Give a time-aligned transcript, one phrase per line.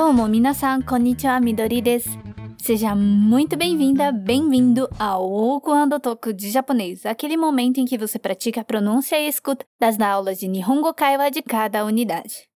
[0.00, 2.08] Domo, minasan, konnichiwa, Midori desu.
[2.56, 8.62] Seja muito bem-vinda, bem-vindo ao Okuando Toku de japonês, aquele momento em que você pratica
[8.62, 12.48] a pronúncia e escuta das aulas de Nihongo Kaiwa de cada unidade.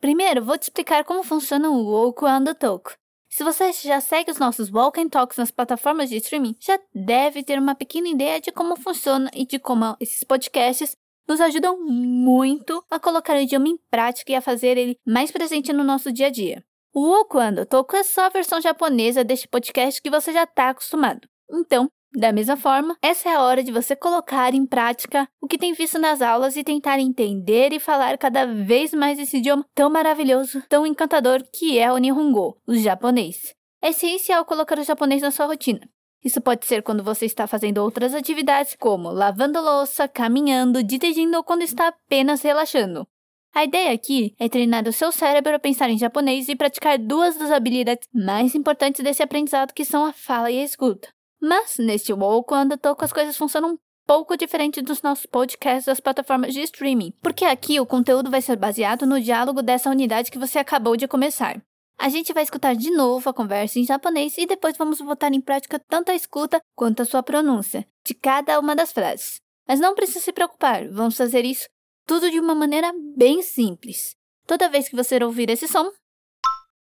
[0.00, 2.94] Primeiro, vou te explicar como funciona o Okuando Toku.
[3.28, 7.42] Se você já segue os nossos Walk and Talks nas plataformas de streaming, já deve
[7.42, 10.96] ter uma pequena ideia de como funciona e de como esses podcasts
[11.28, 15.74] nos ajudam muito a colocar o idioma em prática e a fazer ele mais presente
[15.74, 16.64] no nosso dia a dia.
[16.98, 21.28] O Okuando Toku é só a versão japonesa deste podcast que você já está acostumado.
[21.52, 25.58] Então, da mesma forma, essa é a hora de você colocar em prática o que
[25.58, 29.90] tem visto nas aulas e tentar entender e falar cada vez mais esse idioma tão
[29.90, 33.52] maravilhoso, tão encantador que é o Nihongo, o japonês.
[33.82, 35.86] É essencial colocar o japonês na sua rotina.
[36.24, 41.44] Isso pode ser quando você está fazendo outras atividades, como lavando louça, caminhando, dirigindo ou
[41.44, 43.06] quando está apenas relaxando.
[43.54, 47.38] A ideia aqui é treinar o seu cérebro a pensar em japonês e praticar duas
[47.38, 51.08] das habilidades mais importantes desse aprendizado, que são a fala e a escuta.
[51.40, 56.00] Mas, neste WoW, quando toco, as coisas funcionam um pouco diferente dos nossos podcasts das
[56.00, 60.38] plataformas de streaming, porque aqui o conteúdo vai ser baseado no diálogo dessa unidade que
[60.38, 61.60] você acabou de começar.
[61.98, 65.40] A gente vai escutar de novo a conversa em japonês e depois vamos botar em
[65.40, 69.40] prática tanto a escuta quanto a sua pronúncia de cada uma das frases.
[69.66, 71.66] Mas não precisa se preocupar, vamos fazer isso
[72.06, 74.16] tudo de uma maneira bem simples.
[74.46, 75.90] Toda vez que você ouvir esse som,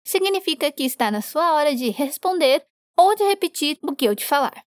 [0.05, 2.65] significa que está na sua hora de responder
[2.97, 4.65] ou de repetir o que eu te falar.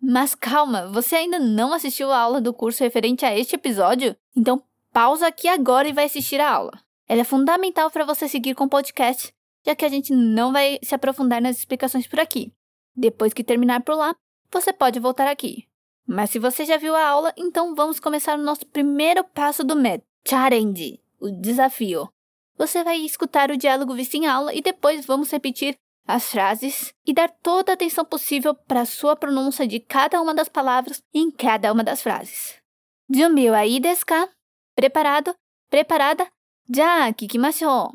[0.00, 4.16] Mas calma, você ainda não assistiu a aula do curso referente a este episódio?
[4.34, 4.62] Então
[4.92, 6.72] pausa aqui agora e vai assistir a aula.
[7.08, 9.32] Ela é fundamental para você seguir com o podcast,
[9.64, 12.52] já que a gente não vai se aprofundar nas explicações por aqui.
[12.96, 14.14] Depois que terminar por lá,
[14.50, 15.68] você pode voltar aqui.
[16.07, 19.75] Mas se você já viu a aula, então vamos começar o nosso primeiro passo do
[19.75, 22.09] método, Challenge, o desafio.
[22.57, 25.75] Você vai escutar o diálogo visto em aula e depois vamos repetir
[26.07, 30.33] as frases e dar toda a atenção possível para a sua pronúncia de cada uma
[30.33, 32.55] das palavras em cada uma das frases.
[33.13, 34.29] Junbi wa ii desu ka?
[34.75, 35.35] Preparado?
[35.69, 36.27] Preparada?
[36.73, 37.91] Já, kikimashou.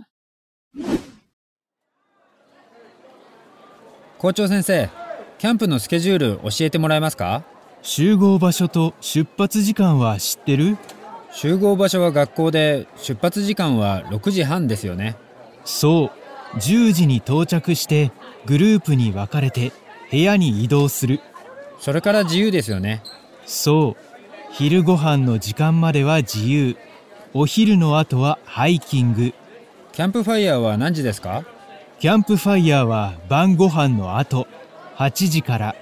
[4.23, 4.89] 校長先生
[5.39, 7.43] キャンプのスケジュール教えてもらえますか
[7.82, 10.78] 集合場所と出発時間は知ってる？
[11.32, 15.16] 集合場所は学校で出発時間は6時半ですよね。
[15.66, 16.12] そ
[16.54, 16.58] う。
[16.58, 18.12] 10時に到着して
[18.46, 19.72] グループに分かれて
[20.10, 21.22] 部屋に移動する。
[21.80, 23.04] それから自由ですよね。
[23.46, 24.04] そう。
[24.52, 26.76] 昼ご飯の時間までは自由。
[27.34, 29.34] お昼の後はハイキング。
[29.92, 31.44] キャンプファイヤーは何時ですか？
[32.00, 34.48] キャンプファイヤーは晩ご飯の後。
[34.96, 35.76] 8時から。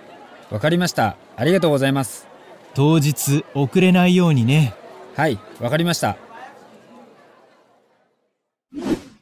[0.51, 2.26] わかりましたありがとうございます
[2.74, 4.74] 当日遅れないようにね
[5.16, 6.16] はいわかりました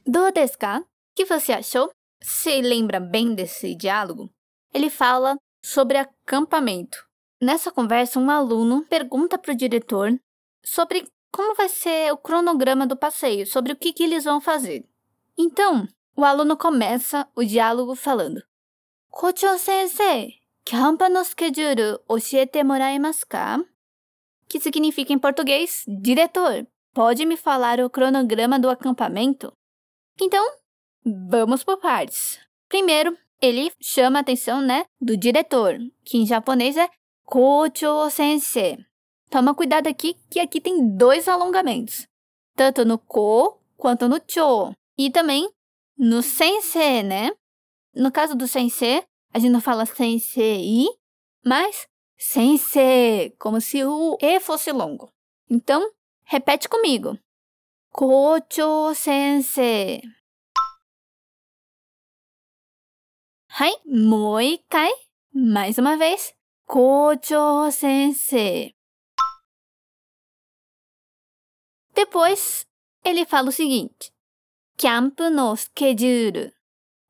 [0.07, 0.79] Do desu ka?
[0.79, 1.91] O que você achou?
[2.23, 4.31] Se lembra bem desse diálogo?
[4.73, 6.99] Ele fala sobre acampamento.
[7.41, 10.19] Nessa conversa, um aluno pergunta para o diretor
[10.65, 14.89] sobre como vai ser o cronograma do passeio, sobre o que, que eles vão fazer.
[15.37, 15.87] Então,
[16.17, 18.43] o aluno começa o diálogo falando:
[19.11, 23.59] Kocho sensei, キャンパのスケジュール教えてもらえますか
[24.49, 29.53] Que significa em português, diretor, pode me falar o cronograma do acampamento?
[30.21, 30.45] Então,
[31.05, 32.39] vamos por partes.
[32.69, 36.89] Primeiro, ele chama a atenção, né, do diretor, que em japonês é
[37.25, 38.79] Kocho Sensei.
[39.31, 42.07] Toma cuidado aqui, que aqui tem dois alongamentos,
[42.57, 45.49] tanto no ko quanto no cho, e também
[45.97, 47.31] no sensei, né?
[47.95, 50.86] No caso do sensei, a gente não fala sensei,
[51.44, 55.12] mas sensei, como se o E fosse longo.
[55.50, 55.92] Então,
[56.24, 57.18] repete comigo.
[57.90, 60.02] Kocho sensei.
[63.50, 64.92] Hai, moikai.
[65.34, 66.34] Mais uma vez.
[66.66, 68.76] Kocho sensei.
[71.94, 72.66] Depois,
[73.04, 74.12] ele fala o seguinte.
[74.78, 76.52] Camp no schedule.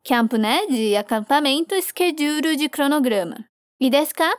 [0.05, 0.67] Camp, né?
[0.67, 3.45] De acampamento, schedule de cronograma.
[3.81, 4.31] E desu ka?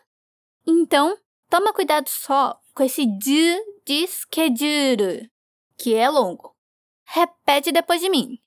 [0.68, 1.18] Então,
[1.50, 5.31] toma cuidado só com esse de de schedule,
[5.78, 6.56] que é longo.
[7.06, 8.40] Repete depois de mim.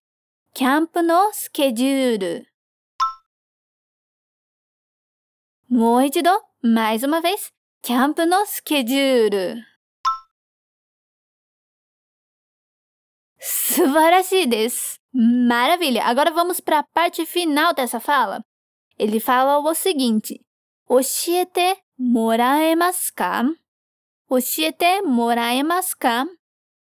[0.54, 2.46] Camp no schedule.
[5.68, 7.52] もう一度、mais uma vez.
[7.84, 9.64] キャンプのスケジュール。
[13.47, 14.99] Subarashides.
[15.13, 16.03] Maravilha!
[16.03, 18.41] Agora vamos para a parte final dessa fala.
[18.99, 20.41] Ele fala o seguinte:
[20.89, 23.43] Oshiete moraemasu ka?
[24.29, 26.25] Oshiete moraemasu ka?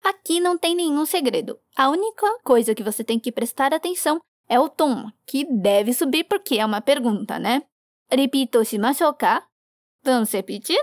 [0.02, 1.60] Aqui não tem nenhum segredo.
[1.76, 6.24] A única coisa que você tem que prestar atenção é o tom, que deve subir
[6.24, 7.64] porque é uma pergunta, né?
[8.10, 9.46] Repito shimashou ka?
[10.04, 10.80] Vamos repetir?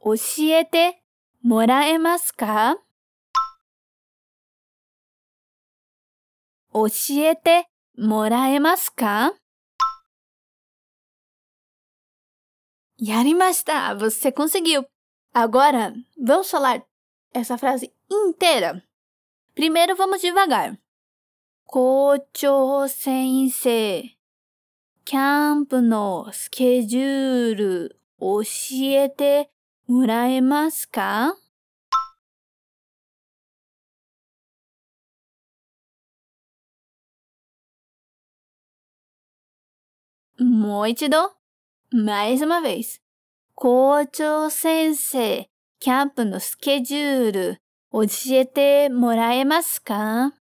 [0.00, 0.96] Oshiete
[1.40, 2.76] moraemasu ka?
[6.72, 6.86] 教
[7.18, 7.66] えて
[7.96, 9.34] もらえますか
[12.98, 14.84] やりました Você conseguiu!
[15.34, 16.82] Agora, vamos falar
[17.32, 18.82] essa frase inteira.
[19.54, 20.78] Primeiro, vamos devagar.
[21.64, 24.02] 校長先生、
[25.04, 28.42] キャンプのスケジュール教
[28.82, 29.50] えて
[29.88, 31.34] もらえますか
[40.42, 41.32] もう一度。
[41.92, 43.00] mais uma vez.
[43.54, 45.48] 校長先生、
[45.78, 47.58] キャンプのスケジュール
[47.92, 50.32] 教えてもらえますか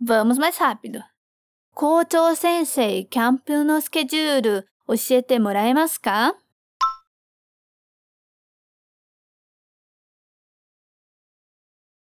[0.00, 1.02] ？Vamos mais rápido.
[1.74, 6.36] 校長先生、キャンプのスケジュール教えてもらえますか？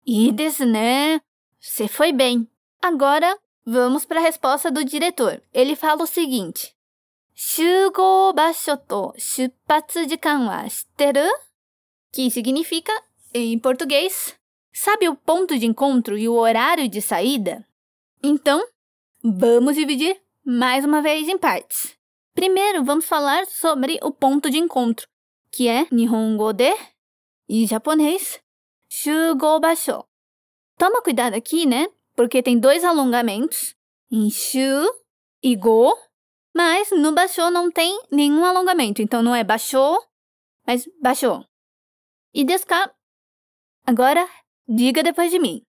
[0.05, 1.21] いいですね.
[1.61, 2.47] Você foi bem.
[2.81, 3.37] Agora,
[3.67, 5.43] vamos para a resposta do diretor.
[5.53, 6.75] Ele fala o seguinte:
[7.35, 11.21] 集合場所と出発時間は知ってる
[12.13, 12.91] Que significa,
[13.35, 14.35] em português,
[14.73, 17.65] sabe o ponto de encontro e o horário de saída?
[18.23, 18.67] Então,
[19.23, 21.95] vamos dividir mais uma vez em partes.
[22.35, 25.07] Primeiro, vamos falar sobre o ponto de encontro,
[25.51, 26.75] que é Nihongo de
[27.49, 28.41] e japonês
[28.96, 30.06] Shugo basho.
[30.78, 31.88] Toma cuidado aqui, né?
[32.16, 33.76] Porque tem dois alongamentos
[34.12, 34.86] em shu
[35.42, 35.98] e go,
[36.54, 39.02] mas no basho não tem nenhum alongamento.
[39.02, 40.00] Então não é basho,
[40.68, 41.44] mas basho.
[42.32, 42.94] E deska.
[43.84, 44.30] Agora,
[44.68, 45.66] diga depois de mim.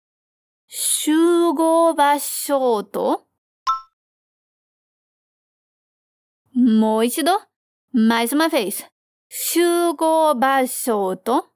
[0.69, 3.27] Shugo basho to.
[6.55, 7.33] Moichido.
[7.91, 8.85] Mais uma vez.
[9.31, 11.54] Shugo basho to.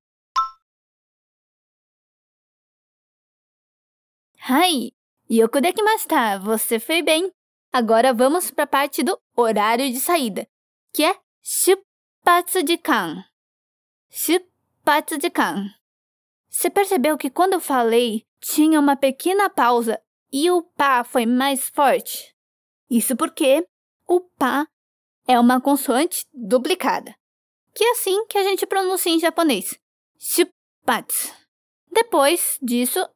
[4.51, 4.93] Ai,
[5.31, 7.31] yokudekimashita, você foi bem.
[7.71, 10.49] Agora vamos para a parte do horário de saída,
[10.91, 13.23] que é shupatsu jikan.
[14.09, 15.67] Shupatsu jikan.
[16.49, 20.01] Você percebeu que quando eu falei, tinha uma pequena pausa
[20.33, 22.35] e o pá foi mais forte?
[22.89, 23.69] Isso porque
[24.07, 24.67] o pá
[25.27, 27.15] é uma consoante duplicada,
[27.75, 29.79] que é assim que a gente pronuncia em japonês.
[30.19, 31.35] Shupatsu.
[31.93, 33.07] Depois disso,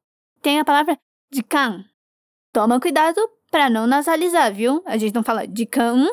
[0.43, 1.01] tem a palavra
[1.33, 1.85] de can.
[2.53, 3.19] Toma cuidado
[3.51, 4.83] para não nasalizar, viu?
[4.85, 6.07] A gente não fala de can,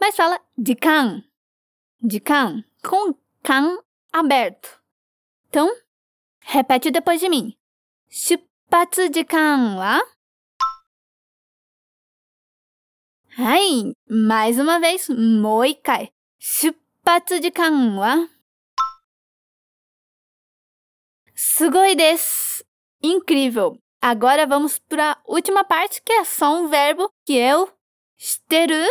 [0.00, 1.22] mas fala de can.
[2.00, 3.78] De can, com can
[4.10, 4.80] aberto.
[5.48, 5.70] Então,
[6.40, 7.54] repete depois de mim.
[8.08, 10.00] Shupatsu de kan wa?
[13.36, 16.10] Hai, mais uma vez, moikai.
[16.38, 18.28] Shupatsu de kan wa?
[21.34, 22.64] Sugoi desu.
[23.02, 23.80] Incrível!
[24.02, 27.70] Agora vamos para a última parte, que é só um verbo, que é o
[28.18, 28.86] shiteru.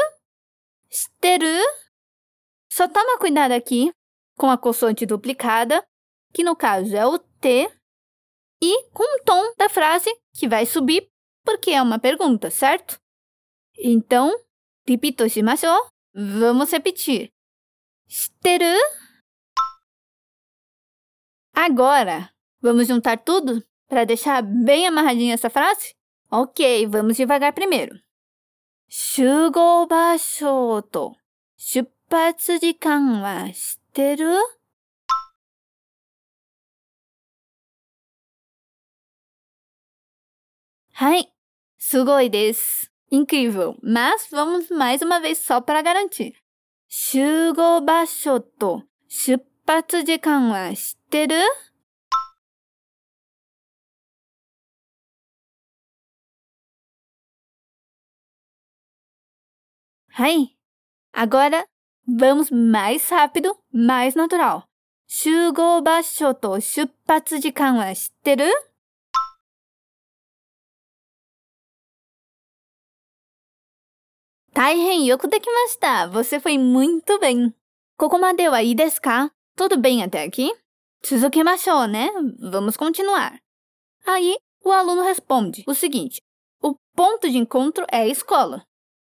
[0.88, 1.63] Shiteru.
[2.72, 3.92] Só toma cuidado aqui
[4.38, 5.84] com a consoante duplicada,
[6.32, 7.70] que no caso é o T,
[8.62, 11.10] e com o tom da frase, que vai subir,
[11.44, 13.00] porque é uma pergunta, certo?
[13.78, 14.32] Então,
[14.88, 15.89] repito shimashou.
[16.13, 17.32] Vamos repetir.
[18.08, 18.78] Shiteru.
[21.54, 25.96] Agora, vamos juntar tudo para deixar bem amarradinha essa frase?
[26.31, 28.00] Ok, vamos devagar primeiro.
[28.88, 31.15] Shugo basho to
[31.58, 34.38] shupatsu jikan wa shiteru?
[40.93, 41.25] Hai,
[41.77, 42.88] sugoi desu.
[43.12, 46.36] Incrível, mas vamos mais uma vez só para garantir.
[46.88, 51.69] Shugo basho to shupatsu jikan wa shiteru?
[60.19, 60.49] 時間は知ってる Ai,
[61.12, 61.66] agora
[62.07, 64.62] vamos mais rápido, mais natural.
[65.07, 68.47] 集合場所と出発時間は知ってる
[74.52, 77.52] 大変よくできました Você foi muito bem.
[77.97, 80.50] ここまではいいですか Tudo bem até aqui?
[81.02, 83.38] 続けましょうね Vamos continuar.
[84.07, 86.23] Aí, o aluno responde o seguinte:
[86.62, 88.64] o ponto de encontro é a escola.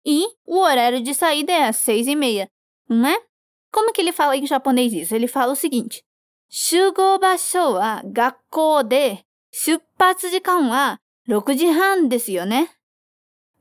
[0.05, 2.49] e o horário de saída é às seis e meia,
[2.89, 3.23] não é?
[3.73, 5.15] Como que ele fala em japonês isso?
[5.15, 6.03] Ele fala o seguinte:
[6.49, 12.69] 集合場所は学校で出発時間は6時半ですよね。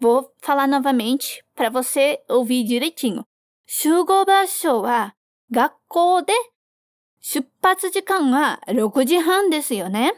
[0.02, 3.26] Vou falar novamente para você ouvir direitinho.
[3.68, 5.14] 集合場所は
[5.52, 6.34] 学校で
[7.22, 10.14] 出発時間は6時半ですよね。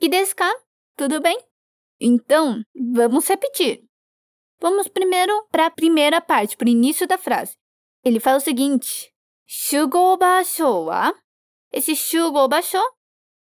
[0.00, 0.48] E desu ka?
[0.96, 1.36] Tudo bem?
[2.00, 3.82] Então, vamos repetir.
[4.63, 7.57] Vamos primeiro para a primeira parte, para o início da frase.
[8.01, 9.13] Ele fala o seguinte:
[9.45, 10.17] Shugou.
[11.69, 12.47] Esse shugou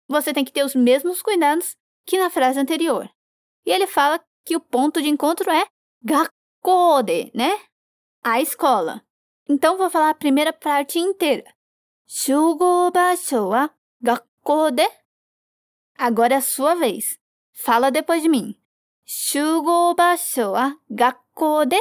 [0.08, 3.08] você tem que ter os mesmos cuidados que na frase anterior.
[3.64, 5.64] E ele fala que o ponto de encontro é
[6.04, 7.52] gakode, né?
[8.24, 9.06] A escola.
[9.48, 11.54] Então vou falar a primeira parte inteira.
[12.08, 12.92] Shugou
[14.02, 14.90] gakode.
[15.96, 17.20] Agora é a sua vez.
[17.54, 18.60] Fala depois de mim.
[19.14, 21.76] Shugo basho wa gakode.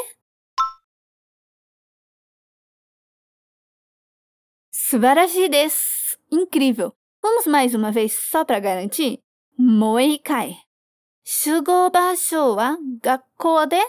[4.72, 6.18] Subarashi desu.
[6.28, 6.92] Incrível.
[7.22, 9.22] Vamos mais uma vez só para garantir?
[9.56, 10.56] Moikai.
[11.24, 12.76] Shugo basho wa
[13.68, 13.80] de?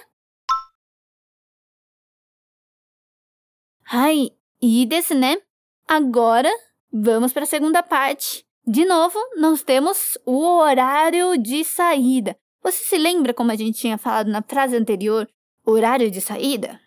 [4.85, 5.41] Desu né?
[5.87, 6.51] Agora,
[6.93, 8.45] vamos para a segunda parte.
[8.67, 12.37] De novo, nós temos o horário de saída.
[12.62, 15.28] Você se lembra como a gente tinha falado na frase anterior,
[15.64, 16.80] horário de saída?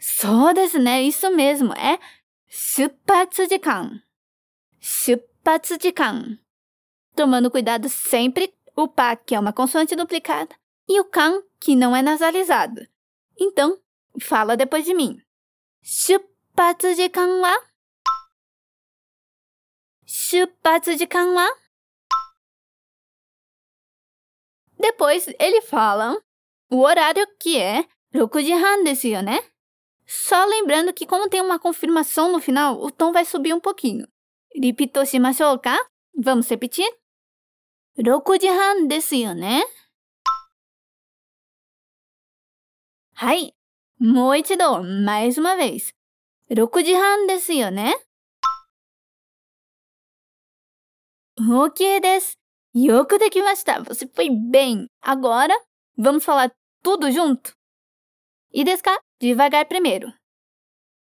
[0.00, 1.98] そうですね、isso mesmo, é
[2.48, 4.02] 出発時間。
[4.80, 6.40] 出発時間。
[7.14, 10.54] Tomando cuidado sempre o pa, que é uma consoante duplicada,
[10.88, 12.86] e o kan, que não é nasalizado.
[13.38, 13.78] Então,
[14.20, 15.20] fala depois de mim.
[15.82, 16.20] 出
[16.56, 17.56] 発時間は
[20.04, 21.48] 出発時間は
[24.78, 26.16] Depois ele fala
[26.70, 29.42] o horário que é 6時半ですよね
[30.06, 34.08] só lembrando que como tem uma confirmação no final, o tom vai subir um pouquinho.
[34.54, 35.76] Ripito shimashou ka?
[36.16, 36.88] Vamos repetir?
[37.98, 39.64] 6時半ですよね
[43.14, 43.54] はい。
[43.98, 45.92] もう一度、mais uma vez.
[46.50, 47.94] 6時半ですよね
[51.40, 52.38] Ok です。
[52.73, 53.83] よくできました。
[53.83, 54.87] Você foi bem.
[54.99, 55.53] Agora,
[55.95, 56.51] vamos falar
[56.81, 57.53] tudo junto?
[58.51, 58.99] E desu ka?
[59.19, 60.11] Devagar primeiro.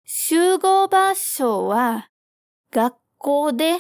[0.03, 2.09] 集合場所は
[2.71, 3.77] 学校で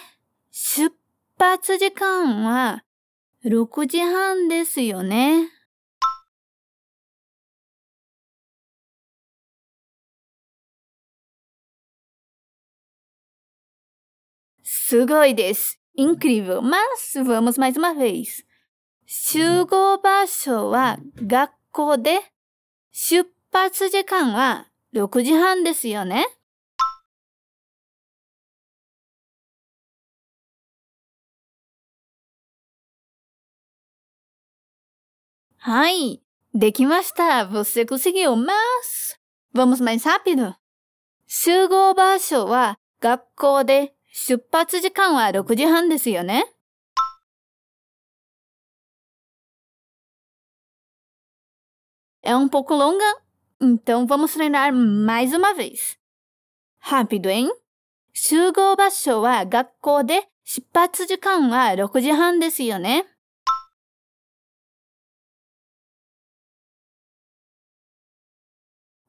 [0.51, 0.95] 出
[1.39, 2.83] 発時間は
[3.43, 5.49] 6時半ですよね。
[14.63, 15.78] すごいです。
[15.99, 16.61] Incrível.
[16.61, 18.45] Mas vamos mais uma vez.
[19.05, 22.21] 集合場所は学校で
[22.91, 26.25] 出発時間は6時半ですよね
[35.61, 36.21] Ai,
[36.53, 39.17] dekimashita, você conseguiu, mas
[39.51, 40.55] vamos mais rápido?
[41.27, 46.45] 集合場所は学校で出発時間は6時半ですよね
[52.21, 53.03] É um pouco longa,
[53.61, 55.97] então vamos treinar mais uma vez.
[56.79, 57.49] Rápido, hein?
[58.13, 63.05] 集合場所は学校で出発時間は6時半ですよね。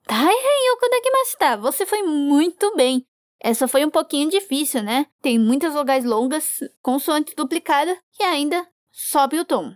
[0.07, 0.33] 大変よ
[0.79, 1.57] くできました。
[1.59, 3.10] Você foi muito bem.
[3.43, 5.07] Essa foi um pouquinho difícil, né?
[5.23, 9.75] Tem muitas vogais longas, consoante duplicada e ainda sobe o tom.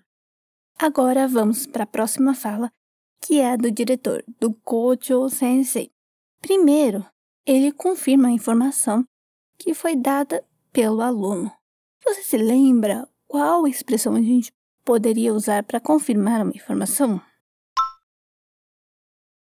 [0.78, 2.71] Agora vamos para a próxima fala,
[3.23, 5.90] que é a do diretor, do Kojo Sensei.
[6.42, 7.06] Primeiro,
[7.47, 9.06] ele confirma a informação
[9.56, 11.50] que foi dada pelo aluno.
[12.04, 14.52] Você se lembra qual expressão a gente
[14.85, 17.18] poderia usar para confirmar uma informação?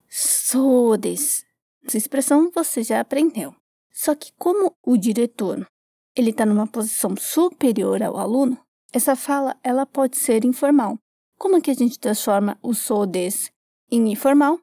[0.08, 1.44] Sodes.
[1.84, 3.54] Essa expressão você já aprendeu.
[3.96, 5.66] Só que como o diretor
[6.14, 8.58] ele está numa posição superior ao aluno,
[8.92, 10.98] essa fala ela pode ser informal.
[11.38, 13.50] Como é que a gente transforma o sodes
[13.90, 14.60] em informal,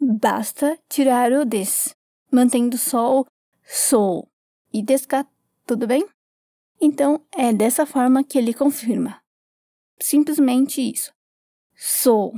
[0.00, 1.94] basta tirar o des,
[2.30, 3.26] mantendo só o
[3.62, 4.28] sou
[4.72, 5.24] e desca,
[5.64, 6.04] tudo bem?
[6.80, 9.22] Então, é dessa forma que ele confirma.
[10.00, 11.12] Simplesmente isso.
[11.76, 12.32] Sou.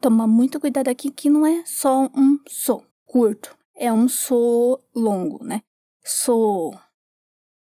[0.00, 5.42] Toma muito cuidado aqui que não é só um sou curto, é um sou longo,
[5.42, 5.60] né?
[6.04, 6.72] Sou.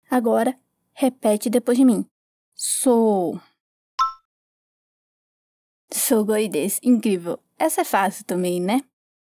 [0.07, 0.55] Agora,
[0.93, 2.05] repete depois de mim.
[2.53, 3.41] Sou.
[5.91, 6.79] Sugoi desu.
[6.83, 7.39] Incrível.
[7.57, 8.83] Essa é fácil também, né?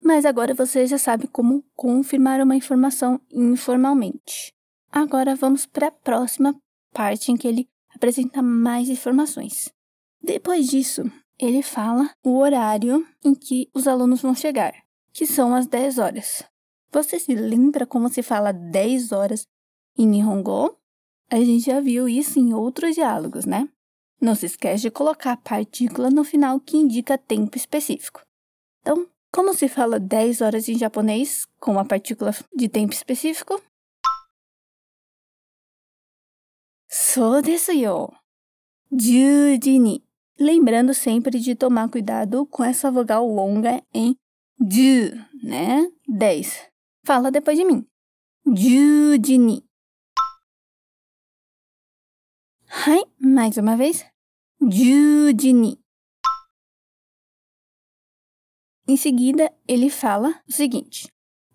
[0.03, 4.51] Mas agora você já sabe como confirmar uma informação informalmente.
[4.91, 6.59] Agora vamos para a próxima
[6.91, 9.71] parte em que ele apresenta mais informações.
[10.19, 11.03] Depois disso,
[11.37, 14.73] ele fala o horário em que os alunos vão chegar,
[15.13, 16.48] que são as 10 horas.
[16.91, 19.45] Você se lembra como se fala 10 horas
[19.97, 20.75] em Nihongo?
[21.29, 23.69] A gente já viu isso em outros diálogos, né?
[24.19, 28.21] Não se esquece de colocar a partícula no final que indica tempo específico.
[28.81, 33.61] Então, como se fala 10 horas em japonês com a partícula de tempo específico?
[36.89, 38.11] So desu yo.
[40.39, 44.15] Lembrando sempre de tomar cuidado com essa vogal longa em
[44.59, 45.87] ju, né?
[46.07, 46.69] 10.
[47.03, 47.87] Fala depois de mim.
[48.45, 49.63] Juji ni.
[52.67, 54.05] Hai, mais uma vez.
[54.61, 55.79] Juji ni.
[58.87, 61.07] Em seguida, ele fala o seguinte: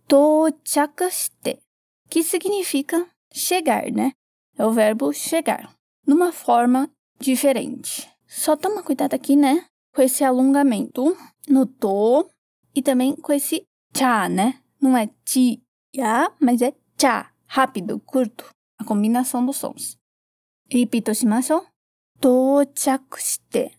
[0.06, 1.60] tochaku shite,
[2.08, 4.12] que significa chegar, né?
[4.56, 5.74] É o verbo chegar,
[6.06, 8.08] numa forma diferente.
[8.26, 9.66] Só toma cuidado aqui, né?
[9.92, 11.16] Com esse alongamento
[11.48, 12.28] no to
[12.74, 14.60] e também com esse cha, né?
[14.83, 15.61] Não é ti,
[15.95, 19.97] ya, mas é cha, rápido, curto, a combinação dos sons.
[20.69, 21.65] Repito shimashou.
[22.19, 23.77] Tochaku shite.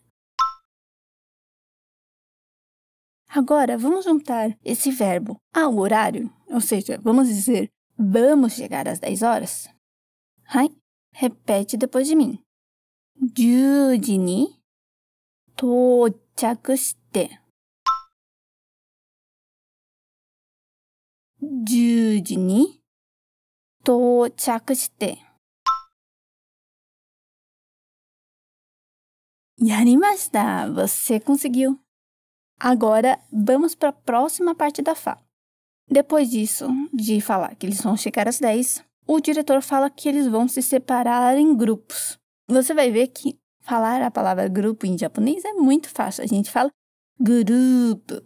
[3.27, 9.21] Agora, vamos juntar esse verbo ao horário, ou seja, vamos dizer vamos chegar às 10
[9.21, 9.69] horas.
[10.45, 10.69] Hai,
[11.13, 12.39] repete depois de mim.
[13.21, 14.59] 10時に
[15.55, 17.39] 到着して
[21.45, 22.81] 10時に
[23.83, 25.17] 到着して
[29.57, 31.77] やりました Você conseguiu!
[32.59, 35.21] Agora, vamos para a próxima parte da fala.
[35.89, 40.27] Depois disso, de falar que eles vão chegar às 10, o diretor fala que eles
[40.27, 42.17] vão se separar em grupos.
[42.47, 46.23] Você vai ver que falar a palavra grupo em japonês é muito fácil.
[46.23, 46.69] A gente fala
[47.19, 48.21] grupo.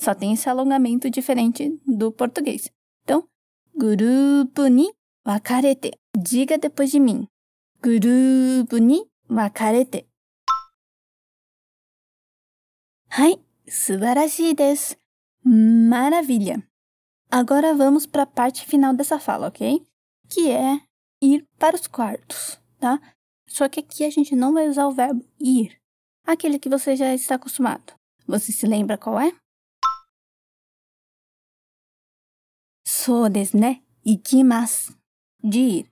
[0.00, 2.70] Só tem esse alongamento diferente do português.
[3.04, 3.28] Então,
[3.76, 4.90] grupo ni
[5.26, 5.90] wakarete.
[6.16, 7.28] Diga depois de mim.
[7.82, 10.06] Grupo ni wakarete.
[13.10, 13.34] Hai,
[13.68, 14.96] subarashi desu.
[15.44, 16.66] Maravilha.
[17.30, 19.86] Agora vamos para a parte final dessa fala, ok?
[20.30, 20.80] Que é
[21.22, 22.98] ir para os quartos, tá?
[23.46, 25.78] Só que aqui a gente não vai usar o verbo ir,
[26.24, 27.92] aquele que você já está acostumado.
[28.26, 29.32] Você se lembra qual é?
[33.02, 34.94] So desu ne, ikimasu,
[35.42, 35.86] de ir.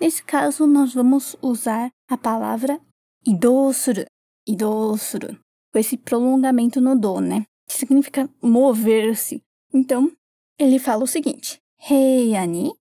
[0.00, 2.80] Nesse caso, nós vamos usar a palavra
[3.26, 4.04] idou suru,
[4.46, 5.36] idou suru,
[5.72, 7.42] com esse prolongamento no do, né?
[7.68, 9.42] Que significa mover-se.
[9.74, 10.12] Então,
[10.56, 11.58] ele fala o seguinte:
[11.90, 12.72] Heia ni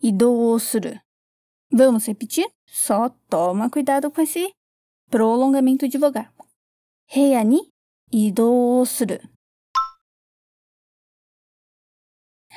[0.00, 0.96] idou suru.
[1.72, 2.48] Vamos repetir?
[2.68, 4.52] Só toma cuidado com esse
[5.10, 6.32] prolongamento de vogal.
[7.12, 7.72] Heia ni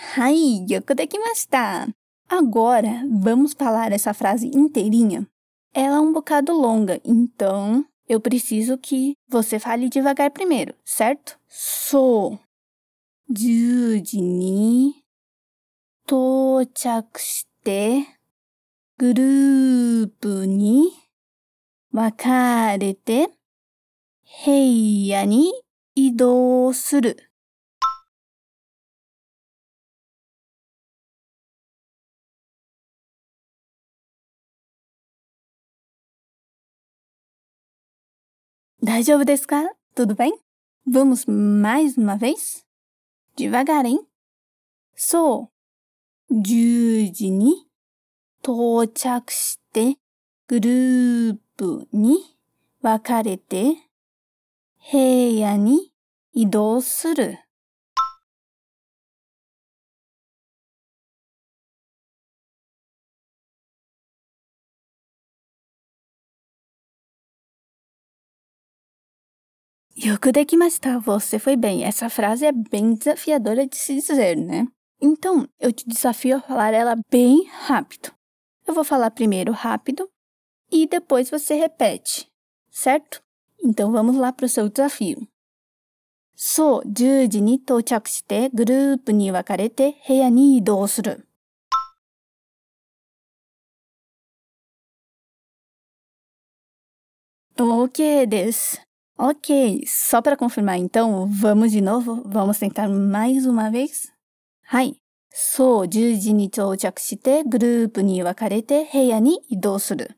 [0.01, 1.93] Hai, yokodekimashita!
[2.29, 5.27] Agora, vamos falar essa frase inteirinha?
[5.73, 11.37] Ela é um bocado longa, então eu preciso que você fale devagar primeiro, certo?
[11.47, 12.39] Sou
[13.27, 15.03] juji ni
[16.07, 18.07] tochaku shite
[18.97, 20.93] grupu ni
[21.93, 23.29] wakarete
[24.23, 25.51] Heia ni
[25.95, 27.13] idou suru.
[38.81, 39.63] 大丈夫ですか
[39.95, 40.31] Tudo bem?
[40.87, 42.63] Vamos mais uma vez?
[43.35, 43.99] Devagar, hein?
[44.95, 45.49] So,
[46.31, 47.67] 10時に
[48.41, 49.97] 到着して
[50.47, 52.19] グループに
[52.81, 53.75] 分かれて
[54.91, 54.97] 部
[55.35, 55.91] 屋に
[56.33, 57.37] 移動する。
[70.08, 70.98] よくできました。
[70.98, 71.84] Você foi bem.
[71.84, 74.66] Essa frase é bem desafiadora de se dizer, né?
[75.00, 78.12] Então, eu te desafio a falar ela bem rápido.
[78.66, 80.08] Eu vou falar primeiro rápido
[80.70, 82.26] e depois você repete,
[82.70, 83.22] certo?
[83.62, 85.28] Então vamos lá para o seu desafio.
[86.36, 91.28] そう、10時に到着してグループに分かれて部屋に移動する。
[97.56, 98.84] OK です。
[99.18, 102.22] Ok, só para confirmar então, vamos de novo?
[102.26, 104.12] Vamos tentar mais uma vez?
[104.62, 105.00] はい。
[105.30, 110.16] そう、10時に到着して、グループに分かれて部屋に移動する。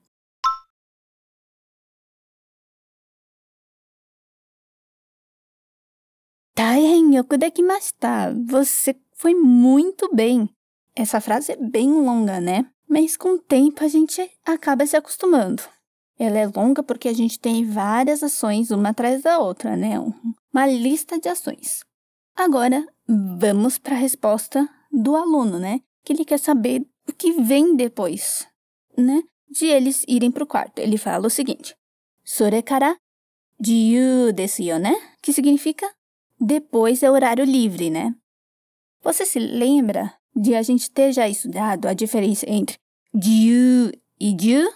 [6.54, 8.30] 大変よくできました。
[8.30, 10.48] Você foi muito bem.
[10.94, 12.70] Essa frase é bem longa, né?
[12.88, 15.62] Mas com o tempo a gente acaba se acostumando.
[16.23, 19.99] Ela é longa porque a gente tem várias ações uma atrás da outra, né?
[20.53, 21.79] Uma lista de ações.
[22.35, 22.85] Agora,
[23.39, 25.79] vamos para a resposta do aluno, né?
[26.05, 28.47] Que ele quer saber o que vem depois,
[28.95, 29.23] né?
[29.49, 30.77] De eles irem para o quarto.
[30.77, 31.73] Ele fala o seguinte:
[32.23, 32.95] Sorekara
[33.59, 34.93] jiyu desu né?
[35.23, 35.91] Que significa
[36.39, 38.13] depois é horário livre, né?
[39.01, 42.77] Você se lembra de a gente ter já estudado a diferença entre
[43.11, 44.71] jiu e jiu?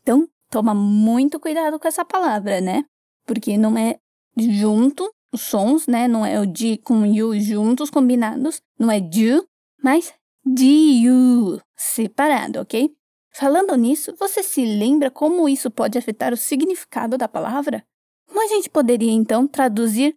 [0.00, 2.85] Então, toma muito cuidado com essa palavra, né?
[3.25, 3.99] Porque não é
[4.37, 6.07] junto os sons, né?
[6.07, 8.61] Não é o ji com o yu juntos, combinados.
[8.79, 9.45] Não é jiu,
[9.83, 10.13] mas
[10.57, 12.89] jiu, separado, ok?
[13.33, 17.83] Falando nisso, você se lembra como isso pode afetar o significado da palavra?
[18.27, 20.15] Como a gente poderia, então, traduzir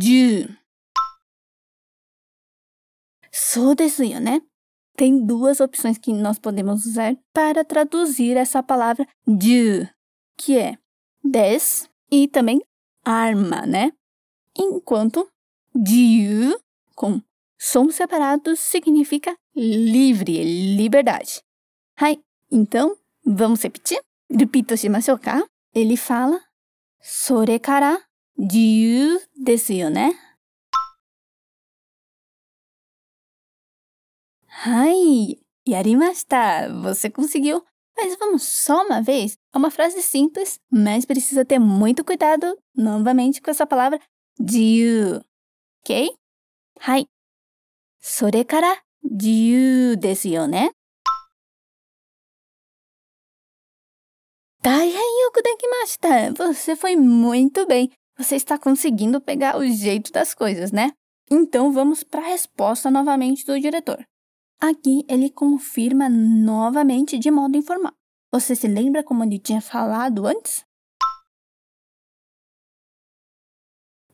[0.00, 0.48] jiu?
[3.30, 4.42] そうですよね。
[4.95, 9.87] tem duas opções que nós podemos usar para traduzir essa palavra de,
[10.37, 10.77] que é
[11.23, 12.61] des e também
[13.03, 13.91] arma, né?
[14.57, 15.27] Enquanto
[15.73, 16.55] de,
[16.95, 17.21] com
[17.57, 20.43] som separado, significa livre,
[20.75, 21.41] liberdade.
[21.95, 22.19] Hai,
[22.51, 23.99] então, vamos repetir?
[24.29, 24.87] Repito se?
[25.73, 26.39] Ele fala,
[27.01, 27.99] sore kara,
[28.37, 30.11] de, desceu, né?
[34.64, 35.36] Ai,
[35.66, 36.68] yarimashita!
[36.82, 37.64] Você conseguiu!
[37.96, 39.36] Mas vamos só uma vez?
[39.52, 43.98] É uma frase simples, mas precisa ter muito cuidado, novamente, com essa palavra
[44.40, 45.20] jiu.
[45.82, 46.14] Ok?
[46.80, 47.06] Hai.
[48.00, 50.70] それから自由ですよね。
[54.62, 56.32] 大変よくできました!
[56.32, 57.90] Você foi muito bem!
[58.16, 60.92] Você está conseguindo pegar o jeito das coisas, né?
[61.30, 64.04] Então vamos para a resposta novamente do diretor.
[64.63, 67.93] Aqui ele confirma novamente de modo informal.
[68.31, 70.65] Você se lembra como ele tinha falado antes?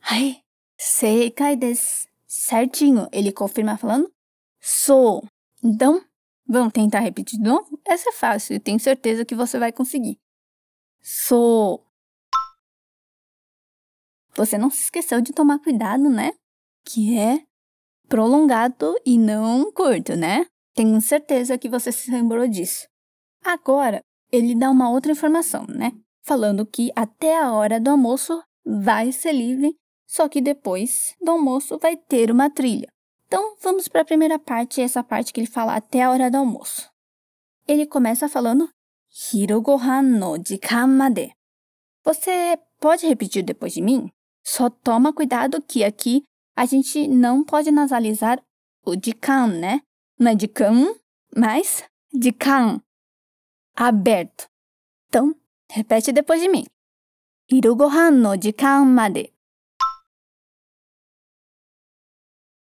[0.02, 0.42] Ai,
[1.56, 2.08] desu.
[2.26, 4.12] Certinho, ele confirma falando
[4.60, 5.24] sou.
[5.62, 6.04] Então,
[6.44, 7.80] vamos tentar repetir de novo?
[7.84, 10.18] Essa é fácil, eu tenho certeza que você vai conseguir.
[11.00, 11.86] Sou.
[14.34, 16.32] Você não se esqueceu de tomar cuidado, né?
[16.84, 17.46] Que é
[18.10, 20.44] prolongado e não curto, né?
[20.74, 22.88] Tenho certeza que você se lembrou disso.
[23.44, 24.00] Agora,
[24.32, 25.92] ele dá uma outra informação, né?
[26.24, 29.76] Falando que até a hora do almoço vai ser livre,
[30.08, 32.88] só que depois do almoço vai ter uma trilha.
[33.26, 36.38] Então, vamos para a primeira parte, essa parte que ele fala até a hora do
[36.38, 36.90] almoço.
[37.66, 38.68] Ele começa falando
[39.32, 40.34] Hirogohan no.
[42.04, 44.10] Você pode repetir depois de mim?
[44.44, 46.24] Só toma cuidado que aqui
[46.60, 48.38] a gente não pode nasalizar
[48.84, 49.80] o jikan, né?
[50.18, 50.94] Não é jikan,
[51.34, 52.82] mas jikan.
[53.74, 54.46] Aberto.
[55.08, 55.34] Então,
[55.70, 56.66] repete depois de mim.
[57.50, 59.32] Hirogohan no jikan made.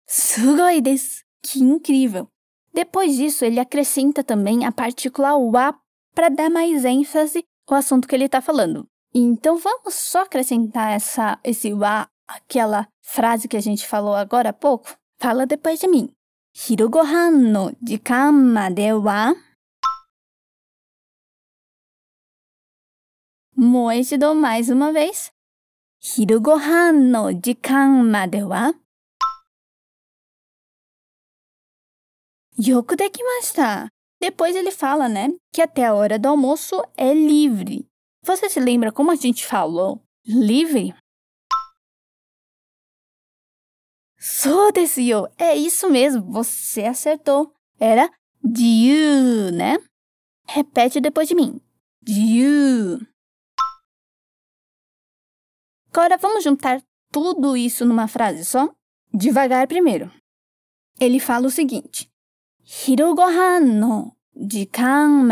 [0.08, 1.22] Sugoi desu.
[1.42, 2.30] Que incrível!
[2.74, 5.78] Depois disso, ele acrescenta também a partícula wa
[6.16, 8.88] para dar mais ênfase ao assunto que ele está falando.
[9.14, 14.54] Então, vamos só acrescentar essa, esse wa, aquela frase que a gente falou agora há
[14.54, 14.96] pouco?
[15.20, 16.14] Fala depois de mim.
[16.56, 19.34] Hirogohan no jikan made wa...
[23.56, 25.32] Moichido mais uma vez.
[26.18, 28.74] Hirogohan no jikan made wa...
[32.60, 33.88] Yoku dekimashita.
[34.22, 37.86] Depois ele fala, né, que até a hora do almoço é livre.
[38.24, 40.02] Você se lembra como a gente falou?
[40.26, 40.96] Livre?
[44.23, 45.29] So desu yo.
[45.39, 47.53] É isso mesmo, você acertou.
[47.79, 48.11] Era
[48.57, 49.79] jiu, né?
[50.47, 51.61] Repete depois de mim.
[52.07, 53.01] Jiu.
[55.93, 58.69] Agora vamos juntar tudo isso numa frase só?
[59.13, 60.13] Devagar primeiro.
[61.01, 62.11] Ele fala o seguinte:
[62.65, 65.27] 昼ご飯の時間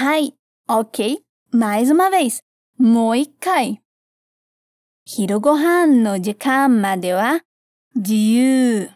[0.00, 0.32] Hi,
[0.66, 2.40] ok, mais uma vez.
[2.78, 3.82] もう一回。
[5.04, 7.42] 昼ご飯の時間までは
[7.94, 8.90] 自由。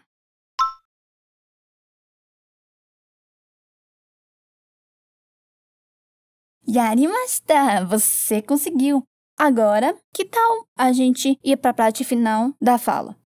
[6.66, 7.84] やりました!
[7.84, 9.02] Você conseguiu!
[9.36, 13.18] Agora, que tal a gente ir para a parte final da fala?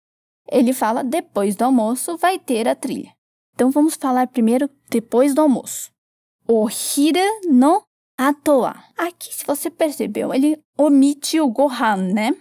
[0.51, 3.13] Ele fala: depois do almoço vai ter a trilha.
[3.53, 5.91] Então vamos falar primeiro depois do almoço.
[6.51, 7.85] Ohira no
[8.17, 8.73] atoa.
[8.97, 12.31] Aqui, se você percebeu, ele omite o gohan, né?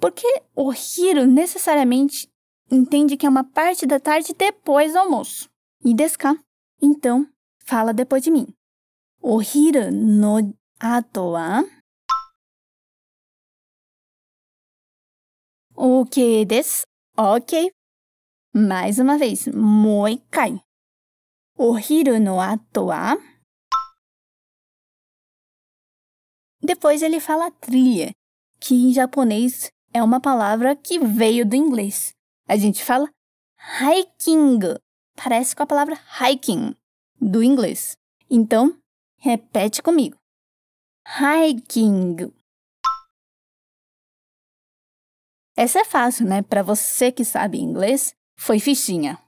[0.00, 2.28] Porque o hiro necessariamente
[2.68, 5.48] entende que é uma parte da tarde depois do almoço.
[5.84, 6.36] E desca.
[6.82, 7.28] Então,
[7.64, 8.48] fala depois de mim.
[9.22, 11.64] O hiro no atoa.
[15.76, 16.82] O que des?
[17.16, 17.70] Ok.
[18.52, 19.46] Mais uma vez.
[19.46, 20.60] Moikai.
[21.56, 23.16] O hiro no atoa.
[26.64, 28.10] Depois ele fala trilha,
[28.58, 32.14] que em japonês é uma palavra que veio do inglês.
[32.48, 33.06] A gente fala
[33.82, 34.60] hiking,
[35.14, 36.74] parece com a palavra hiking
[37.20, 37.98] do inglês.
[38.30, 38.74] Então,
[39.18, 40.16] repete comigo.
[41.06, 42.32] Hiking.
[45.54, 46.40] Essa é fácil, né?
[46.40, 49.18] Para você que sabe inglês, foi fichinha.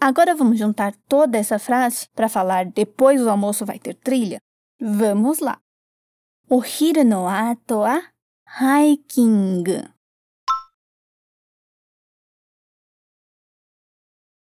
[0.00, 4.38] Agora vamos juntar toda essa frase para falar depois do almoço vai ter trilha?
[4.80, 5.60] Vamos lá.
[6.49, 8.11] お昼の後は
[8.43, 9.83] ハイキング。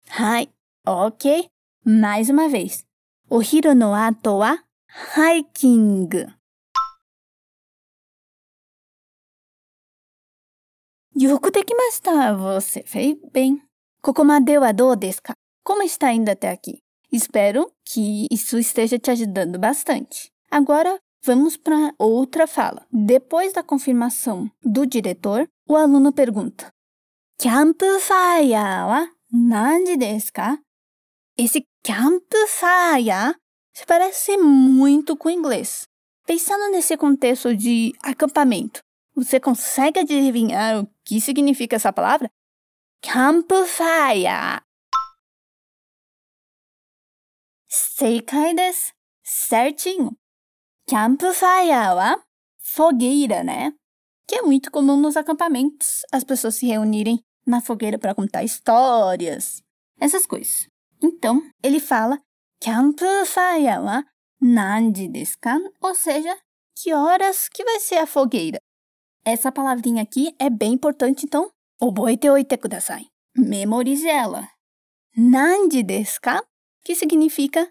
[0.09, 0.51] はい、
[0.87, 2.87] OK。Mais uma vez.
[3.29, 6.27] お昼の後はハイキング。
[11.15, 12.11] よくできました。
[12.35, 13.59] Você fez bem.
[14.03, 16.83] ここまではどうですか Como está indo até aqui?
[17.13, 20.33] Espero que isso esteja te ajudando bastante.
[20.51, 22.86] Agora, Vamos para outra fala.
[22.92, 26.72] Depois da confirmação do diretor, o aluno pergunta:
[27.42, 30.60] Campfire wa nanji desu ka?
[31.36, 33.36] Esse campfire
[33.74, 35.88] se parece muito com o inglês.
[36.28, 38.82] Pensando nesse contexto de acampamento,
[39.16, 42.30] você consegue adivinhar o que significa essa palavra?
[43.02, 44.62] Campfire.
[49.24, 50.16] Certinho.
[50.88, 52.22] Campfire
[52.62, 53.74] fogueira, né?
[54.28, 59.64] Que é muito comum nos acampamentos as pessoas se reunirem na fogueira para contar histórias,
[60.00, 60.68] essas coisas.
[61.02, 62.20] Então, ele fala
[62.62, 64.04] Campfire wa
[64.40, 65.60] nanji desu ka?
[65.82, 66.38] Ou seja,
[66.76, 68.60] que horas que vai ser a fogueira?
[69.24, 71.50] Essa palavrinha aqui é bem importante, então
[71.82, 73.08] oboete oite kudasai.
[73.36, 74.48] Memorize ela.
[75.18, 76.44] Nanji desu ka?
[76.84, 77.68] Que significa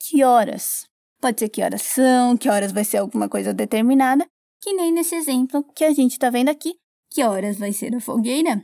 [0.00, 0.86] que horas.
[1.24, 4.28] Pode ser que horas são, que horas vai ser alguma coisa determinada,
[4.60, 6.74] que nem nesse exemplo que a gente está vendo aqui.
[7.10, 8.62] Que horas vai ser a fogueira?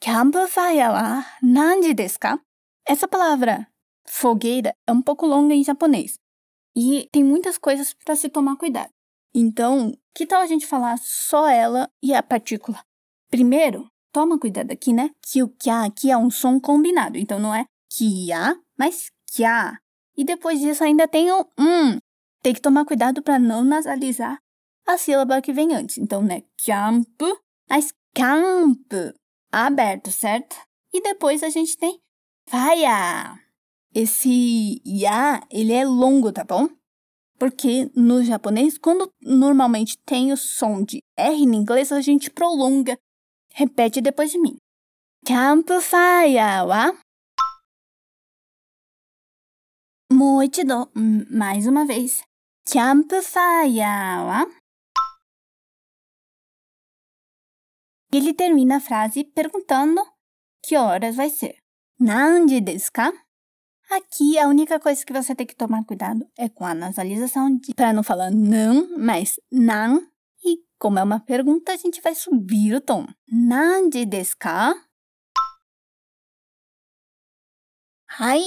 [0.00, 2.38] Campfire wa nanji desu ka?
[2.86, 3.66] Essa palavra
[4.06, 6.20] fogueira é um pouco longa em japonês
[6.76, 8.90] e tem muitas coisas para se tomar cuidado.
[9.34, 12.80] Então, que tal a gente falar só ela e a partícula?
[13.28, 15.10] Primeiro, toma cuidado aqui, né?
[15.20, 19.80] Que o kya aqui é um som combinado, então não é kia, mas kya.
[20.18, 21.96] E depois disso ainda tem o um.
[22.42, 24.36] Tem que tomar cuidado para não nasalizar
[24.84, 25.96] a sílaba que vem antes.
[25.96, 26.42] Então, né?
[26.66, 27.22] Camp,
[27.70, 28.92] mas camp.
[29.52, 30.56] Aberto, certo?
[30.92, 32.00] E depois a gente tem
[32.50, 33.38] vaia.
[33.94, 36.68] Esse ya, ele é longo, tá bom?
[37.38, 42.98] Porque no japonês, quando normalmente tem o som de R em inglês, a gente prolonga.
[43.54, 44.56] Repete depois de mim.
[45.24, 46.92] Campfire wa
[50.17, 50.91] もう一度、
[51.29, 52.23] mais uma vez.
[52.65, 53.81] Campfire
[54.25, 54.45] wa?
[58.11, 60.01] Ele termina a frase perguntando
[60.61, 61.55] que horas vai ser.
[61.99, 63.11] Nanji desu ka?
[63.89, 67.91] Aqui a única coisa que você tem que tomar cuidado é com a nasalização para
[67.91, 69.99] não falar não, mas nan.
[70.45, 73.07] E como é uma pergunta, a gente vai subir o tom.
[73.27, 74.73] Nanji desu ka?
[78.07, 78.43] Hai,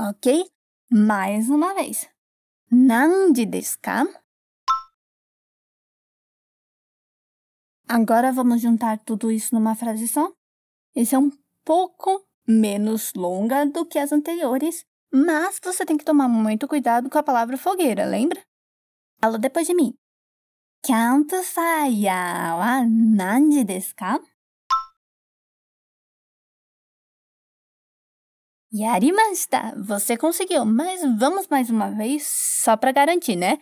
[0.00, 0.50] ok?
[0.97, 2.07] Mais uma vez.
[2.71, 3.77] Nanji desu?
[7.85, 10.31] Agora vamos juntar tudo isso numa frase só.
[10.95, 11.29] Esse é um
[11.65, 17.17] pouco menos longa do que as anteriores, mas você tem que tomar muito cuidado com
[17.17, 18.41] a palavra fogueira, lembra?
[19.19, 19.93] Fala depois de mim.
[20.81, 22.07] Campfire
[22.57, 24.17] wa nanji desu ka?
[28.74, 29.74] Yarimashita!
[29.76, 33.58] Você conseguiu, mas vamos mais uma vez, só para garantir, né?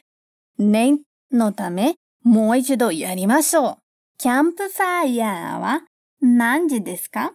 [0.59, 1.95] Nem no tame,
[2.25, 3.77] もう一度やりましょう。
[4.19, 5.83] キャンプファイヤーは
[6.21, 7.33] 何時ですか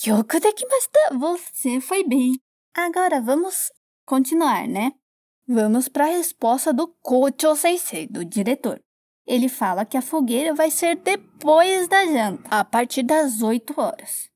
[0.00, 1.18] Yoku dekimashita!
[1.18, 2.38] Você foi bem.
[2.74, 3.70] Agora vamos
[4.04, 4.92] continuar, né?
[5.46, 8.80] Vamos para a resposta do Kocho Sensei, do diretor.
[9.25, 14.29] Ele fala que a fogueira vai ser depois da janta, a partir das 8 horas.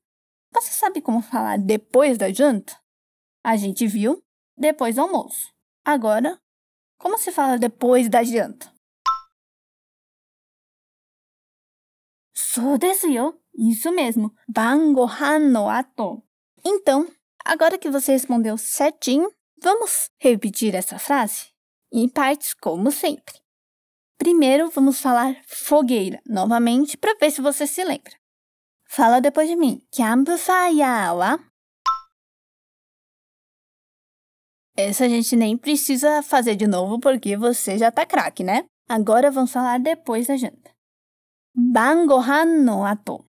[0.52, 2.78] Você sabe como falar depois da janta?
[3.44, 4.22] A gente viu
[4.56, 5.52] depois do almoço.
[5.84, 6.40] Agora,
[6.98, 8.72] como se fala depois da janta?
[12.34, 13.38] So desu yo.
[13.54, 14.32] Isso mesmo.
[14.48, 16.22] Ban gohan no ato.
[16.64, 17.08] Então,
[17.44, 21.48] agora que você respondeu certinho, vamos repetir essa frase
[21.92, 23.40] em partes como sempre.
[24.18, 28.12] Primeiro, vamos falar fogueira novamente para ver se você se lembra.
[28.88, 29.80] Fala depois de mim.
[29.96, 30.82] Campfire
[31.16, 31.38] wa
[34.76, 38.64] Essa a gente nem precisa fazer de novo porque você já tá craque, né?
[38.88, 40.74] Agora vamos falar depois da janta.
[41.54, 43.24] Bangohan no ato.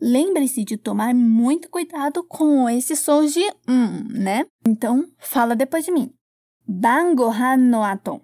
[0.00, 4.44] Lembre-se de tomar muito cuidado com esses sons de um, né?
[4.66, 6.12] Então, fala depois de mim.
[6.66, 8.22] Bangohan no ato.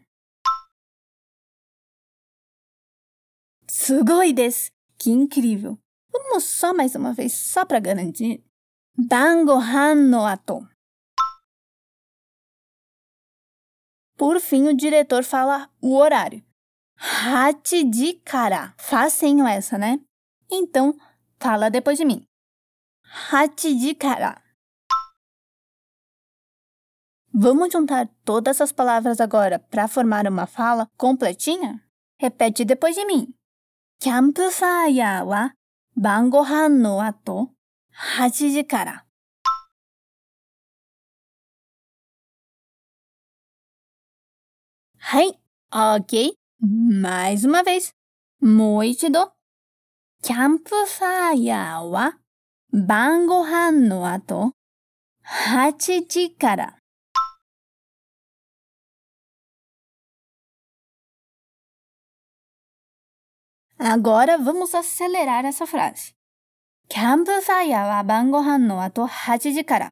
[3.69, 4.71] Sugoi desu.
[4.99, 5.79] Que incrível.
[6.13, 8.45] Vamos só mais uma vez, só para garantir.
[8.97, 10.69] Bangohan no ato.
[14.17, 16.45] Por fim, o diretor fala o horário.
[16.97, 18.75] Hachi de cara.
[18.79, 19.99] Facinho essa, né?
[20.51, 20.95] Então,
[21.39, 22.27] fala depois de mim.
[23.31, 24.43] Hachi de cara.
[27.34, 31.82] Vamos juntar todas essas palavras agora para formar uma fala completinha?
[32.18, 33.28] Repete depois de mim.
[34.00, 35.52] Campfire wa
[35.96, 37.50] bangohan no ato
[38.18, 39.06] 8時から。
[44.98, 45.40] はい、
[45.72, 46.34] ok.
[46.62, 47.94] Mais uma vez.
[48.42, 49.34] もう一度。
[50.22, 52.18] キャンプファイヤーは
[52.74, 54.54] 晩ご飯の後
[55.54, 56.78] 8時から。
[63.80, 66.16] Agora vamos acelerar essa frase.
[66.88, 69.90] キャンプファイヤーは晩ご飯の後8時から。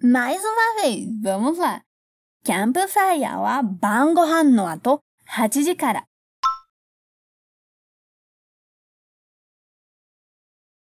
[0.00, 1.82] Mais uma vez, vamos lá.
[2.44, 6.04] キャンプファイヤーは晩ご飯の後8時から。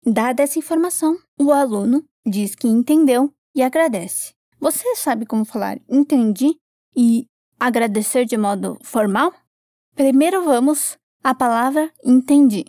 [0.05, 4.33] Dada essa informação, o aluno diz que entendeu e agradece.
[4.59, 6.59] Você sabe como falar entendi
[6.97, 7.27] e
[7.63, 9.33] agradecer de modo formal?
[9.95, 12.65] Primeiro vamos à palavra entendi.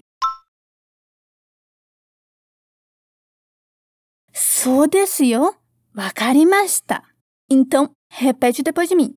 [4.34, 5.56] そうですよ。
[5.94, 7.04] わかりました。
[7.50, 9.14] Então, repete depois de mim.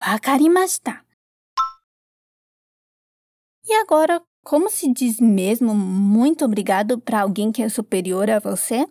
[0.00, 1.04] わかりました。
[3.64, 8.86] E agora, como se diz mesmo muito obrigado para alguém que é superior a você?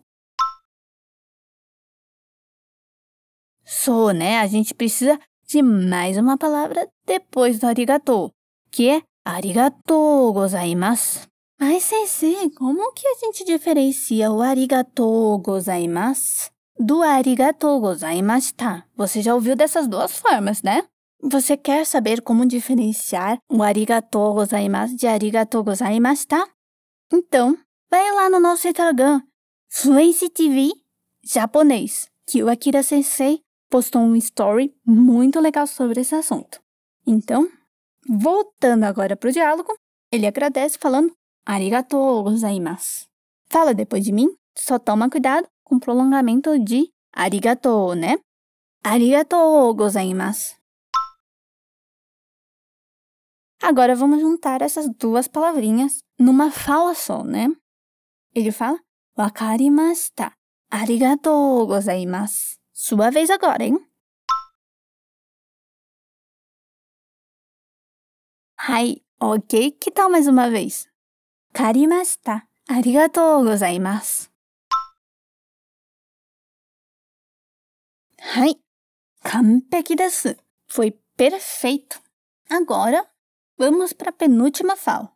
[3.65, 4.39] Sou, né?
[4.39, 8.30] A gente precisa de mais uma palavra depois do arigato,
[8.70, 11.26] que é arigatou gozaimasu.
[11.58, 18.84] Mas, sensei, como que a gente diferencia o arigatou gozaimasu do arigatou gozaimashita?
[18.94, 20.84] Você já ouviu dessas duas formas, né?
[21.22, 26.46] Você quer saber como diferenciar o arigatou gozaimasu de arigatou gozaimashita?
[27.10, 27.56] Então,
[27.90, 29.22] vai lá no nosso Instagram,
[29.70, 30.72] Fluency TV
[31.24, 36.60] japonês, que o Akira Sensei postou um story muito legal sobre esse assunto.
[37.06, 37.48] Então,
[38.08, 39.72] voltando agora para o diálogo,
[40.10, 41.12] ele agradece falando
[41.44, 43.06] arigatou gozaimasu.
[43.48, 48.16] Fala depois de mim, só toma cuidado com o prolongamento de arigatou, né?
[48.82, 50.56] Arigatou gozaimasu.
[53.62, 57.48] Agora vamos juntar essas duas palavrinhas numa fala só, né?
[58.34, 58.78] Ele fala
[59.16, 60.32] wakarimashita.
[60.70, 62.55] Arigatou gozaimasu.
[62.88, 63.84] Sua vez agora, hein?
[68.56, 69.72] Hai, ok.
[69.72, 70.86] Que tal mais uma vez?
[71.52, 72.46] Karimashita.
[72.68, 74.30] Arigatou gozaimasu.
[78.20, 78.54] Hai,
[79.24, 80.36] kanpeki desu.
[80.68, 82.00] Foi perfeito.
[82.48, 83.04] Agora,
[83.58, 85.12] vamos para a penúltima fala.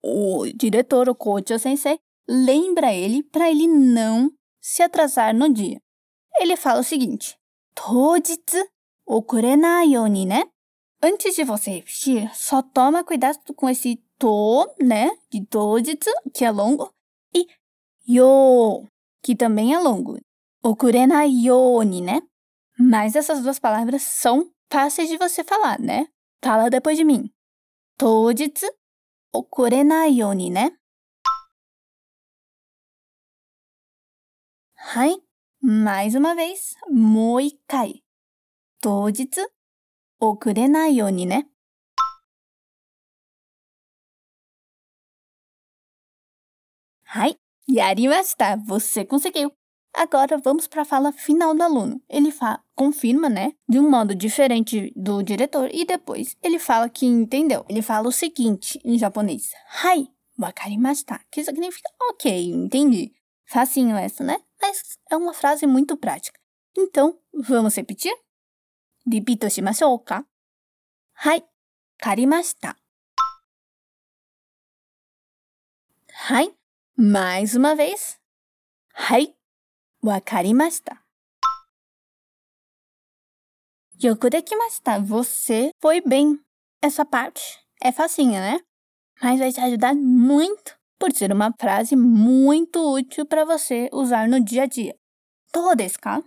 [0.00, 1.98] O diretor, o coach, o sensei,
[2.28, 4.30] lembra ele para ele não
[4.60, 5.82] se atrasar no dia
[6.40, 7.38] ele fala o seguinte:
[7.74, 8.58] Tojitsu
[9.06, 10.44] okurenai yoni, né?
[11.02, 15.10] Antes de você repetir, só toma cuidado com esse to, né?
[15.30, 16.92] De tojitsu, que é longo,
[17.34, 17.46] e
[18.06, 18.86] yo,
[19.22, 20.18] que também é longo.
[20.62, 22.20] Okurenai yoni, né?
[22.78, 26.06] Mas essas duas palavras são fáceis de você falar, né?
[26.44, 27.30] Fala depois de mim.
[27.96, 28.66] Tojitsu
[29.32, 30.72] okurenai yoni, né?
[34.82, 35.29] はい。
[35.62, 38.02] mais uma vez, moikai.
[38.80, 39.46] Tojitsu,
[40.18, 41.44] okurenai yoni, né?
[47.04, 47.34] Hai,
[47.68, 49.52] yarimashita, você conseguiu.
[49.92, 52.00] Agora vamos para a fala final do aluno.
[52.08, 52.32] Ele
[52.76, 57.66] confirma, né, de um modo diferente do diretor e depois ele fala que entendeu.
[57.68, 59.50] Ele fala o seguinte em japonês:
[59.82, 60.08] Hai,
[60.38, 63.12] wakarimashita, que significa OK, entendi.
[63.50, 64.40] Facinho essa, né?
[64.62, 66.38] Mas é uma frase muito prática.
[66.78, 68.16] Então, vamos repetir?
[69.04, 70.24] Repito shimashou ka?
[71.14, 71.42] Hai,
[71.98, 72.76] karimashita.
[76.28, 76.56] Hai,
[76.96, 78.20] mais uma vez.
[78.94, 79.34] Hai,
[80.00, 80.96] wakarimashita.
[84.00, 85.00] Yoku dekimashita.
[85.00, 86.38] Você foi bem.
[86.80, 87.42] Essa parte
[87.82, 88.60] é facinha, né?
[89.20, 94.38] Mas vai te ajudar muito por ser uma frase muito útil para você usar no
[94.38, 94.94] dia a dia.
[95.50, 96.22] Todeska?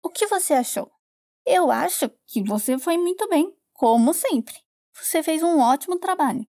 [0.00, 0.88] O que você achou?
[1.44, 4.54] Eu acho que você foi muito bem, como sempre.
[4.94, 6.46] Você fez um ótimo trabalho.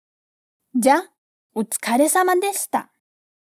[0.82, 1.06] Já,
[1.52, 2.88] utsukaresama deshita.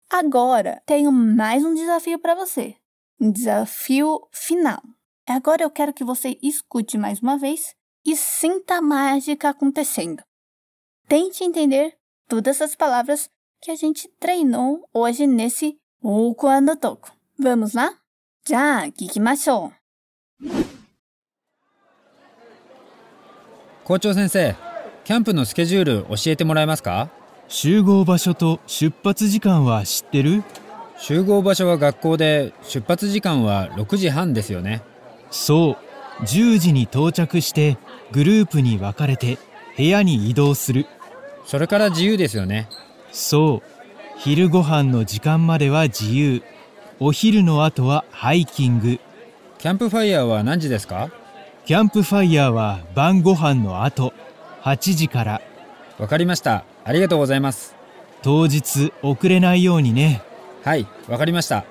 [0.09, 2.77] Agora tenho mais um desafio para você.
[3.21, 4.81] Um desafio final.
[5.29, 7.75] Agora eu quero que você escute mais uma vez
[8.07, 10.23] e sinta a mágica acontecendo.
[11.07, 13.29] Tente entender todas as palavras
[13.61, 17.11] que a gente treinou hoje nesse Oku ando Toku.
[17.39, 17.93] Vamos lá?
[18.49, 19.73] Já, kikimashou.
[23.85, 24.55] 校長先生
[25.05, 27.11] キャンプのスケジュール教えてもらえますか
[27.49, 30.45] 集合場所と出発時間は知ってる？
[30.99, 34.83] 集合場所は学校で出発時間は6時半ですよね
[35.31, 35.79] そ
[36.21, 37.79] う10時に到着して
[38.13, 39.39] グループに分かれて
[39.77, 40.87] 部屋に移動する
[41.47, 42.69] それから自由ですよね
[43.19, 43.63] そう。
[44.19, 46.43] 昼ご飯の時間までは自由。
[47.01, 49.01] お昼の後はハイキング。
[49.59, 51.11] キャンプファイヤーは何時ですか？
[51.67, 54.13] キャンプファイヤーは晩ご飯の後。
[54.63, 55.41] 8時から。
[55.99, 56.65] わかりました。
[56.85, 57.75] ありがとうございます。
[58.23, 60.23] 当日遅れないようにね。
[60.63, 61.65] はいわかりました。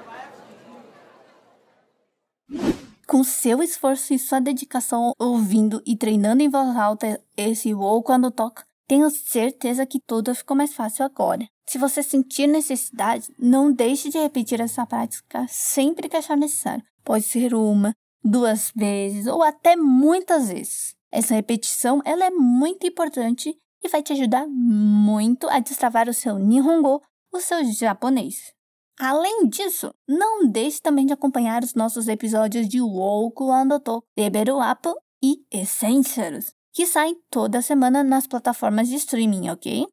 [3.07, 7.73] Com seu esforço e sua dedicação ouvindo e treinando em voz alta esse
[8.03, 11.47] quando toca, tenho certeza que tudo ficou mais fácil agora.
[11.67, 16.83] Se você sentir necessidade, não deixe de repetir essa prática sempre que achar necessário.
[17.03, 20.95] Pode ser uma, duas vezes ou até muitas vezes.
[21.11, 26.37] Essa repetição ela é muito importante e vai te ajudar muito a destravar o seu
[26.37, 27.01] Nihongo,
[27.33, 28.53] o seu japonês.
[28.99, 34.89] Além disso, não deixe também de acompanhar os nossos episódios de Woku Andoto, Level Up
[35.23, 39.87] e Essentials, que saem toda semana nas plataformas de streaming, ok?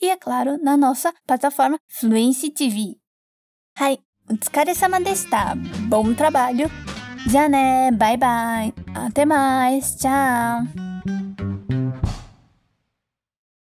[0.00, 2.96] E é claro, na nossa plataforma Fluency TV.
[3.78, 3.98] Hai,
[4.30, 5.54] otsukaresama deshita.
[5.90, 6.70] Bom trabalho!
[7.28, 8.72] Já né, bye bye!
[8.94, 10.91] Até mais, tchau!